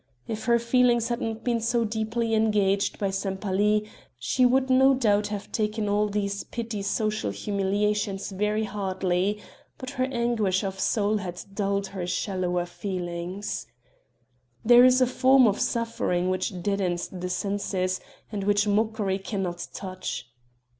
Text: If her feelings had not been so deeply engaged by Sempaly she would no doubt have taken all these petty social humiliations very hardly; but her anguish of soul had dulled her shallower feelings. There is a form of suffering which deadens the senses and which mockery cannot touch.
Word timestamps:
If 0.27 0.45
her 0.45 0.57
feelings 0.57 1.09
had 1.09 1.21
not 1.21 1.43
been 1.43 1.59
so 1.59 1.85
deeply 1.85 2.33
engaged 2.33 2.97
by 2.97 3.11
Sempaly 3.11 3.87
she 4.17 4.47
would 4.47 4.67
no 4.67 4.95
doubt 4.95 5.27
have 5.27 5.51
taken 5.51 5.87
all 5.87 6.07
these 6.09 6.43
petty 6.43 6.81
social 6.81 7.29
humiliations 7.29 8.31
very 8.31 8.63
hardly; 8.63 9.39
but 9.77 9.91
her 9.91 10.05
anguish 10.05 10.63
of 10.63 10.79
soul 10.79 11.17
had 11.17 11.43
dulled 11.53 11.85
her 11.85 12.07
shallower 12.07 12.65
feelings. 12.65 13.67
There 14.65 14.83
is 14.85 15.01
a 15.01 15.05
form 15.05 15.45
of 15.45 15.59
suffering 15.59 16.31
which 16.31 16.63
deadens 16.63 17.07
the 17.09 17.29
senses 17.29 18.01
and 18.31 18.43
which 18.43 18.67
mockery 18.67 19.19
cannot 19.19 19.67
touch. 19.71 20.31